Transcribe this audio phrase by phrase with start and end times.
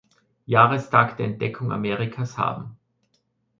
[0.47, 2.75] Jahrestag der Entdeckung Amerikas haben.